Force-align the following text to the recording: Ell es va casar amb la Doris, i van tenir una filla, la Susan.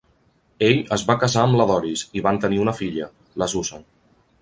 Ell 0.67 0.79
es 0.97 1.03
va 1.09 1.17
casar 1.25 1.43
amb 1.49 1.59
la 1.61 1.69
Doris, 1.73 2.07
i 2.21 2.25
van 2.31 2.43
tenir 2.47 2.65
una 2.67 2.77
filla, 2.83 3.15
la 3.43 3.53
Susan. 3.57 3.91